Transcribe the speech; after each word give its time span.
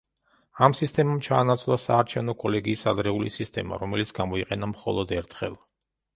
ამ 0.67 0.73
სისტემამ 0.77 1.19
ჩაანაცვლა 1.27 1.77
საარჩევნო 1.83 2.35
კოლეგიის 2.45 2.87
ადრეული 2.93 3.35
სისტემა, 3.37 3.81
რომელიც 3.85 4.17
გამოიყენა 4.23 4.73
მხოლოდ 4.75 5.17
ერთხელ. 5.21 5.63